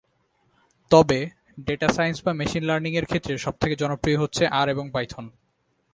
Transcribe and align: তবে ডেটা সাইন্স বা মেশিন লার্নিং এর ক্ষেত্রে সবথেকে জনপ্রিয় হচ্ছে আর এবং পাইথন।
তবে 0.91 1.19
ডেটা 1.59 1.87
সাইন্স 1.87 2.17
বা 2.25 2.31
মেশিন 2.33 2.63
লার্নিং 2.63 2.93
এর 2.95 3.05
ক্ষেত্রে 3.05 3.33
সবথেকে 3.37 3.75
জনপ্রিয় 3.75 4.17
হচ্ছে 4.17 4.43
আর 4.51 4.67
এবং 4.69 4.85
পাইথন। 4.91 5.25